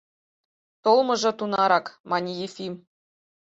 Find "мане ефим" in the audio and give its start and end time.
2.09-2.73